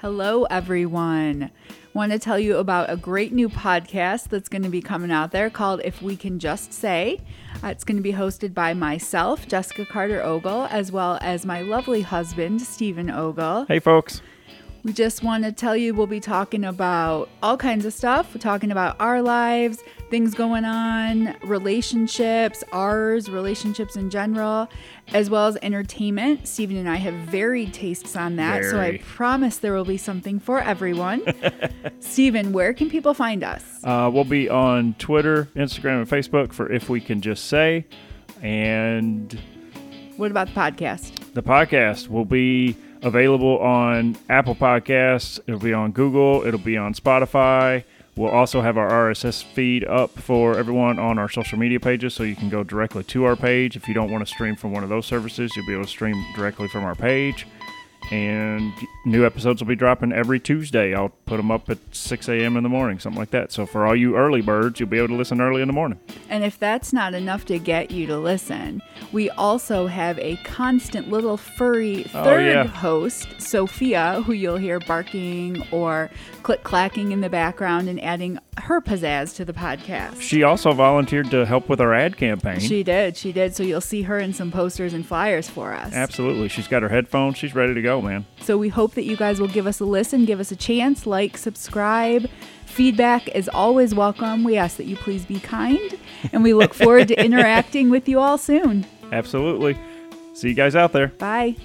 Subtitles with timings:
[0.00, 1.50] Hello, everyone.
[1.92, 5.32] Want to tell you about a great new podcast that's going to be coming out
[5.32, 7.18] there called If We Can Just Say.
[7.64, 11.62] Uh, it's going to be hosted by myself, Jessica Carter Ogle, as well as my
[11.62, 13.64] lovely husband, Stephen Ogle.
[13.66, 14.22] Hey, folks.
[14.88, 18.34] We just want to tell you we'll be talking about all kinds of stuff.
[18.34, 24.66] We're talking about our lives, things going on, relationships, ours, relationships in general,
[25.08, 26.48] as well as entertainment.
[26.48, 30.40] Stephen and I have varied tastes on that, so I promise there will be something
[30.40, 31.22] for everyone.
[32.00, 33.62] Stephen, where can people find us?
[33.84, 37.84] Uh, we'll be on Twitter, Instagram, and Facebook for If We Can Just Say.
[38.40, 39.38] And
[40.16, 41.34] What about the podcast?
[41.34, 45.40] the podcast will be available on Apple Podcasts.
[45.46, 46.46] It'll be on Google.
[46.46, 47.84] It'll be on Spotify.
[48.16, 52.24] We'll also have our RSS feed up for everyone on our social media pages, so
[52.24, 53.76] you can go directly to our page.
[53.76, 55.88] If you don't want to stream from one of those services, you'll be able to
[55.88, 57.46] stream directly from our page.
[58.10, 58.72] And
[59.04, 60.94] new episodes will be dropping every Tuesday.
[60.94, 62.56] I'll put them up at 6 a.m.
[62.56, 63.52] in the morning, something like that.
[63.52, 66.00] So for all you early birds, you'll be able to listen early in the morning.
[66.30, 68.82] And if that's not enough to get you to listen,
[69.12, 72.64] we also have a constant little furry Oh, third yeah.
[72.64, 76.10] host, Sophia, who you'll hear barking or
[76.42, 78.38] click clacking in the background and adding
[78.68, 80.20] her pizzazz to the podcast.
[80.20, 82.60] She also volunteered to help with our ad campaign.
[82.60, 83.56] She did, she did.
[83.56, 85.94] So you'll see her in some posters and flyers for us.
[85.94, 86.48] Absolutely.
[86.48, 87.38] She's got her headphones.
[87.38, 88.26] She's ready to go, man.
[88.42, 91.06] So we hope that you guys will give us a listen, give us a chance,
[91.06, 92.28] like, subscribe.
[92.66, 94.44] Feedback is always welcome.
[94.44, 95.98] We ask that you please be kind,
[96.32, 98.84] and we look forward to interacting with you all soon.
[99.10, 99.78] Absolutely.
[100.34, 101.08] See you guys out there.
[101.08, 101.56] Bye.